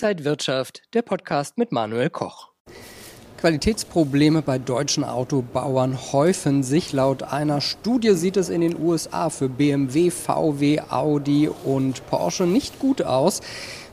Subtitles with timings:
[0.00, 2.50] Inside Wirtschaft, der Podcast mit Manuel Koch.
[3.40, 6.92] Qualitätsprobleme bei deutschen Autobauern häufen sich.
[6.92, 12.78] Laut einer Studie sieht es in den USA für BMW, VW, Audi und Porsche nicht
[12.78, 13.40] gut aus.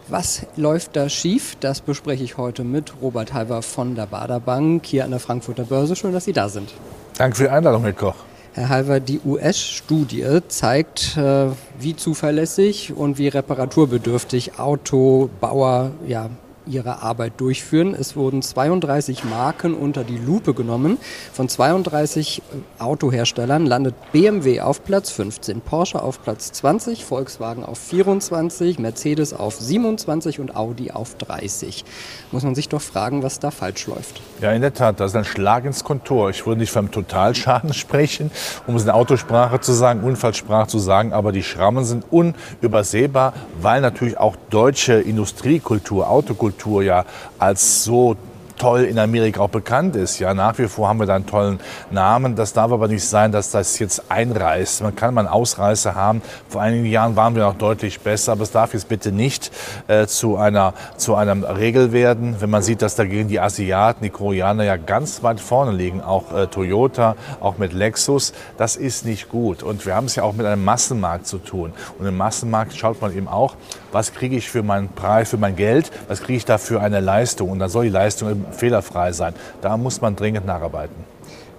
[0.07, 1.57] Was läuft da schief?
[1.59, 5.63] Das bespreche ich heute mit Robert Halver von der Bader Bank hier an der Frankfurter
[5.63, 5.95] Börse.
[5.95, 6.71] Schön, dass Sie da sind.
[7.17, 8.17] Danke für die Einladung, Herr Koch.
[8.55, 11.47] Herr Halver, die US-Studie zeigt, äh,
[11.77, 16.29] wie zuverlässig und wie reparaturbedürftig Autobauer ja,
[16.67, 17.93] ihre Arbeit durchführen.
[17.93, 20.97] Es wurden 32 Marken unter die Lupe genommen.
[21.33, 27.77] Von 32 äh, Autoherstellern landet BMW auf Platz 15, Porsche auf Platz 20, Volkswagen auf
[27.77, 31.85] 24, Mercedes auf 27 und Audi auf 30.
[32.31, 34.21] Muss man sich doch fragen, was da falsch läuft.
[34.41, 36.29] Ja, in der Tat, das ist ein Schlag ins Kontor.
[36.29, 38.31] Ich würde nicht vom Totalschaden sprechen,
[38.67, 43.81] um es in Autosprache zu sagen, Unfallsprache zu sagen, aber die Schrammen sind unübersehbar, weil
[43.81, 47.05] natürlich auch deutsche Industriekultur, Autokultur, Kultur ja
[47.37, 48.15] als so
[48.57, 50.19] toll in Amerika auch bekannt ist.
[50.19, 51.59] Ja, nach wie vor haben wir da einen tollen
[51.91, 52.35] Namen.
[52.35, 54.83] Das darf aber nicht sein, dass das jetzt einreißt.
[54.83, 56.21] Man kann mal einen Ausreißer haben.
[56.49, 59.51] Vor einigen Jahren waren wir noch deutlich besser, aber es darf jetzt bitte nicht
[59.87, 62.35] äh, zu einer zu einer Regel werden.
[62.39, 66.33] Wenn man sieht, dass dagegen die Asiaten, die Koreaner ja ganz weit vorne liegen, auch
[66.33, 69.63] äh, Toyota, auch mit Lexus, das ist nicht gut.
[69.63, 71.73] Und wir haben es ja auch mit einem Massenmarkt zu tun.
[71.99, 73.55] Und im Massenmarkt schaut man eben auch,
[73.91, 76.99] was kriege ich für meinen Preis, für mein Geld, was kriege ich da für eine
[76.99, 77.49] Leistung.
[77.49, 79.33] Und dann soll die Leistung fehlerfrei sein.
[79.61, 81.15] Da muss man dringend nacharbeiten.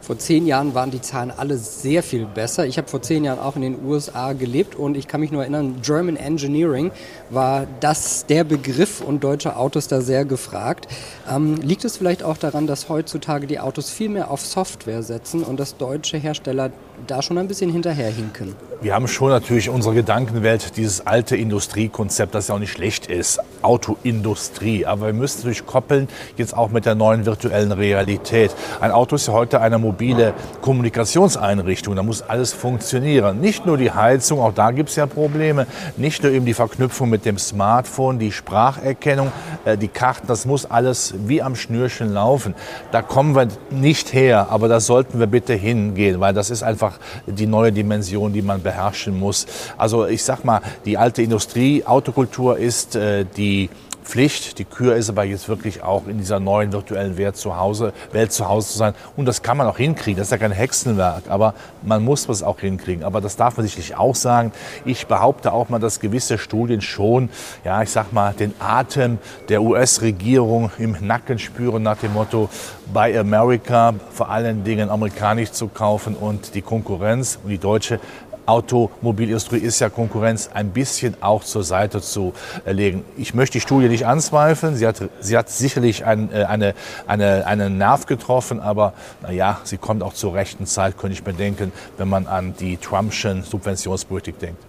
[0.06, 2.64] Vor zehn Jahren waren die Zahlen alle sehr viel besser.
[2.64, 5.42] Ich habe vor zehn Jahren auch in den USA gelebt und ich kann mich nur
[5.42, 6.92] erinnern, German Engineering
[7.28, 10.86] war das der Begriff und deutsche Autos da sehr gefragt.
[11.28, 15.42] Ähm, liegt es vielleicht auch daran, dass heutzutage die Autos viel mehr auf Software setzen
[15.42, 16.70] und dass deutsche Hersteller
[17.06, 18.54] da schon ein bisschen hinterherhinken?
[18.82, 23.40] Wir haben schon natürlich unsere Gedankenwelt, dieses alte Industriekonzept, das ja auch nicht schlecht ist,
[23.62, 24.84] Autoindustrie.
[24.84, 28.54] Aber wir müssen natürlich koppeln jetzt auch mit der neuen virtuellen Realität.
[28.80, 31.96] Ein Auto ist ja heute eine mobile Kommunikationseinrichtung.
[31.96, 33.40] Da muss alles funktionieren.
[33.40, 35.66] Nicht nur die Heizung, auch da gibt es ja Probleme.
[35.96, 39.32] Nicht nur eben die Verknüpfung mit dem Smartphone, die Spracherkennung,
[39.64, 42.54] äh, die Karten, das muss alles wie am Schnürchen laufen.
[42.92, 46.85] Da kommen wir nicht her, aber da sollten wir bitte hingehen, weil das ist einfach
[47.26, 49.46] die neue Dimension, die man beherrschen muss.
[49.76, 53.70] Also ich sag mal, die alte Industrie, Autokultur ist äh, die
[54.06, 54.58] Pflicht.
[54.58, 58.32] Die Kür ist aber jetzt wirklich auch in dieser neuen virtuellen Welt zu Hause, Welt
[58.32, 58.94] zu Hause zu sein.
[59.16, 60.16] Und das kann man auch hinkriegen.
[60.16, 63.04] Das ist ja kein Hexenwerk, aber man muss es auch hinkriegen.
[63.04, 64.52] Aber das darf man sicherlich auch sagen.
[64.84, 67.30] Ich behaupte auch mal, dass gewisse Studien schon,
[67.64, 69.18] ja, ich sag mal, den Atem
[69.48, 72.48] der US-Regierung im Nacken spüren nach dem Motto,
[72.92, 77.98] Buy America, vor allen Dingen amerikanisch zu kaufen und die Konkurrenz und die deutsche
[78.46, 82.32] Automobilindustrie ist ja Konkurrenz ein bisschen auch zur Seite zu
[82.64, 83.04] legen.
[83.16, 84.76] Ich möchte die Studie nicht anzweifeln.
[84.76, 86.74] Sie hat, sie hat sicherlich ein, äh, eine,
[87.06, 88.92] eine, einen Nerv getroffen, aber
[89.22, 92.76] naja, sie kommt auch zur rechten Zeit, könnte ich mir denken, wenn man an die
[92.76, 94.62] Trumpschen Subventionspolitik denkt.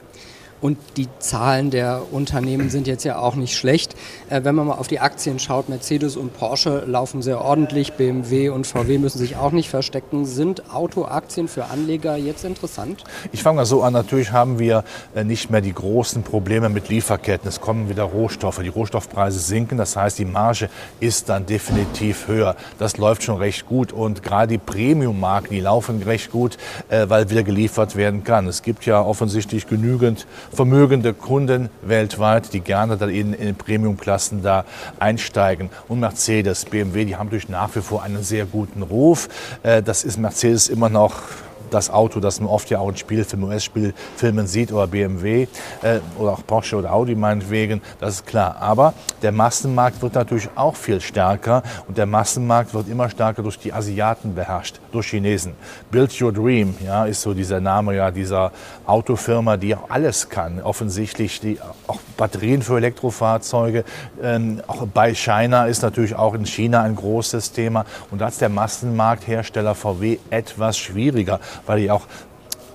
[0.59, 3.95] Und die Zahlen der Unternehmen sind jetzt ja auch nicht schlecht.
[4.29, 8.49] Äh, wenn man mal auf die Aktien schaut, Mercedes und Porsche laufen sehr ordentlich, BMW
[8.49, 10.25] und VW müssen sich auch nicht verstecken.
[10.25, 13.03] Sind Autoaktien für Anleger jetzt interessant?
[13.31, 13.93] Ich fange mal so an.
[13.93, 14.83] Natürlich haben wir
[15.15, 17.47] äh, nicht mehr die großen Probleme mit Lieferketten.
[17.47, 18.59] Es kommen wieder Rohstoffe.
[18.59, 19.77] Die Rohstoffpreise sinken.
[19.77, 20.69] Das heißt, die Marge
[20.99, 22.55] ist dann definitiv höher.
[22.79, 23.93] Das läuft schon recht gut.
[23.93, 26.57] Und gerade die Premium-Marken, die laufen recht gut,
[26.89, 28.47] äh, weil wieder geliefert werden kann.
[28.47, 34.65] Es gibt ja offensichtlich genügend vermögende Kunden weltweit, die gerne dann in, in Premiumklassen da
[34.99, 35.69] einsteigen.
[35.87, 39.29] Und Mercedes, BMW, die haben durch nach wie vor einen sehr guten Ruf.
[39.63, 41.21] Äh, das ist Mercedes immer noch
[41.69, 45.47] das Auto, das man oft ja auch in Spielfilmen, US-Spielfilmen sieht oder BMW
[45.81, 48.57] äh, oder auch Porsche oder Audi meinetwegen, das ist klar.
[48.59, 53.59] Aber der Massenmarkt wird natürlich auch viel stärker und der Massenmarkt wird immer stärker durch
[53.59, 55.53] die Asiaten beherrscht, durch Chinesen.
[55.91, 58.51] Build Your Dream, ja, ist so dieser Name ja dieser
[58.85, 63.83] Autofirma, die auch alles kann, offensichtlich, die auch Batterien für Elektrofahrzeuge,
[64.21, 68.41] ähm, auch bei China ist natürlich auch in China ein großes Thema und da ist
[68.41, 72.03] der Massenmarkthersteller VW etwas schwieriger weil ich auch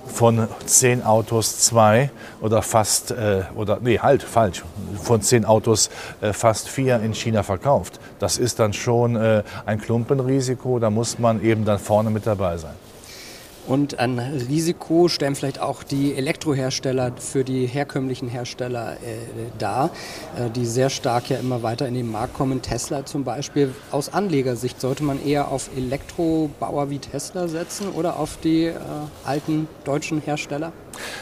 [0.06, 4.62] von zehn Autos zwei oder fast, äh, oder nee, halt, falsch,
[5.02, 5.90] von zehn Autos
[6.20, 8.00] äh, fast vier in China verkauft.
[8.19, 12.56] Das ist dann schon äh, ein Klumpenrisiko, da muss man eben dann vorne mit dabei
[12.56, 12.75] sein.
[13.66, 18.96] Und ein Risiko stellen vielleicht auch die Elektrohersteller für die herkömmlichen Hersteller äh,
[19.58, 19.90] dar,
[20.36, 22.60] äh, die sehr stark ja immer weiter in den Markt kommen.
[22.60, 23.72] Tesla zum Beispiel.
[23.92, 28.74] Aus Anlegersicht sollte man eher auf Elektrobauer wie Tesla setzen oder auf die äh,
[29.24, 30.72] alten deutschen Hersteller?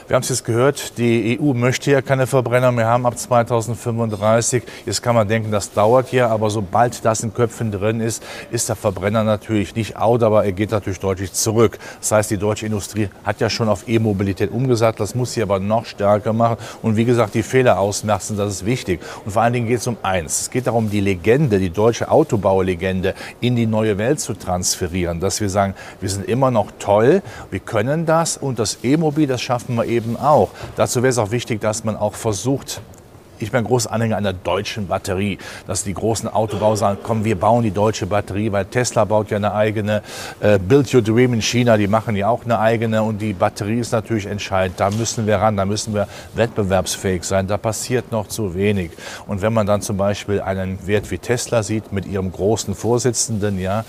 [0.08, 4.62] Wir haben es jetzt gehört, die EU möchte ja keine Verbrenner mehr haben ab 2035.
[4.87, 8.69] Jetzt kann man denken, das dauert ja, aber sobald das in Köpfen drin ist, ist
[8.69, 11.78] der Verbrenner natürlich nicht out, aber er geht natürlich deutlich zurück.
[12.00, 15.61] Das heißt, die deutsche Industrie hat ja schon auf E-Mobilität umgesagt, das muss sie aber
[15.61, 16.56] noch stärker machen.
[16.82, 19.00] Und wie gesagt, die Fehler ausmerzen, das ist wichtig.
[19.25, 20.43] Und vor allen Dingen geht es um eins.
[20.43, 25.20] Es geht darum, die Legende, die deutsche Autobaulegende in die neue Welt zu transferieren.
[25.20, 29.40] Dass wir sagen, wir sind immer noch toll, wir können das und das E-Mobil, das
[29.61, 30.51] schaffen wir eben auch.
[30.77, 32.81] Dazu wäre es auch wichtig, dass man auch versucht,
[33.40, 37.38] ich bin ein großer Anhänger einer deutschen Batterie, dass die großen Autobauer sagen, komm, wir
[37.38, 40.02] bauen die deutsche Batterie, weil Tesla baut ja eine eigene,
[40.40, 43.81] äh, Build Your Dream in China, die machen ja auch eine eigene und die Batterie
[43.81, 44.78] ist natürlich entscheidend.
[44.78, 47.46] Da müssen wir ran, da müssen wir wettbewerbsfähig sein.
[47.46, 48.90] Da passiert noch zu wenig.
[49.26, 53.58] Und wenn man dann zum Beispiel einen Wert wie Tesla sieht mit ihrem großen Vorsitzenden,
[53.58, 53.84] ja,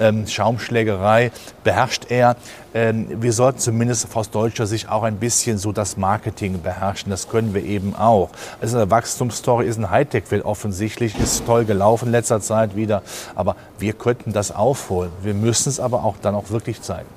[0.00, 1.30] ähm, Schaumschlägerei,
[1.62, 2.36] beherrscht er
[2.74, 7.08] ähm, wir sollten zumindest aus deutscher Sicht auch ein bisschen so das Marketing beherrschen.
[7.08, 8.30] Das können wir eben auch.
[8.60, 13.02] Es eine Wachstumsstory, ist ein Hightech-Welt offensichtlich, ist toll gelaufen letzter Zeit wieder.
[13.34, 15.10] Aber wir könnten das aufholen.
[15.22, 17.08] Wir müssen es aber auch dann auch wirklich zeigen.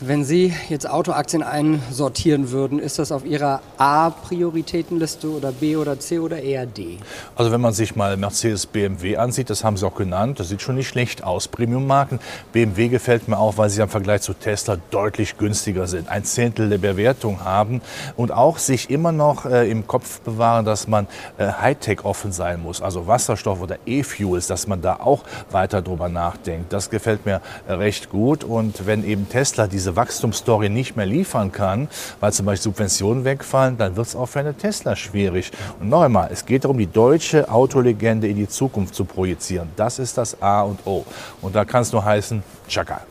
[0.00, 6.18] Wenn Sie jetzt Autoaktien einsortieren würden, ist das auf Ihrer A-Prioritätenliste oder B oder C
[6.18, 6.98] oder eher D?
[7.34, 10.60] Also wenn man sich mal Mercedes BMW ansieht, das haben Sie auch genannt, das sieht
[10.60, 11.48] schon nicht schlecht aus.
[11.48, 12.20] Premium-Marken.
[12.52, 16.68] BMW gefällt mir auch, weil sie im Vergleich zu Tesla deutlich günstiger sind, ein Zehntel
[16.68, 17.80] der Bewertung haben
[18.16, 21.06] und auch sich immer noch äh, im Kopf bewahren, dass man
[21.38, 26.10] äh, Hightech offen sein muss, also Wasserstoff oder E-Fuels, dass man da auch weiter drüber
[26.10, 26.70] nachdenkt.
[26.74, 31.06] Das gefällt mir äh, recht gut und wenn eben Tesla diese diese Wachstumsstory nicht mehr
[31.06, 31.86] liefern kann,
[32.18, 35.52] weil zum Beispiel Subventionen wegfallen, dann wird es auch für eine Tesla schwierig.
[35.78, 39.68] Und noch einmal, es geht darum, die deutsche Autolegende in die Zukunft zu projizieren.
[39.76, 41.04] Das ist das A und O.
[41.40, 43.02] Und da kann es nur heißen, Chaka.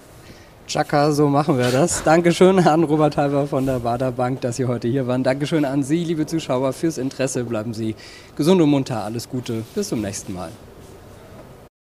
[0.68, 2.04] Chaka, so machen wir das.
[2.04, 5.24] Dankeschön an Robert Halber von der Bader Bank, dass Sie heute hier waren.
[5.24, 7.45] Dankeschön an Sie, liebe Zuschauer, fürs Interesse.
[7.45, 7.95] Bleiben Sie
[8.36, 9.01] gesund und munter.
[9.01, 9.63] Alles Gute.
[9.75, 10.50] Bis zum nächsten Mal.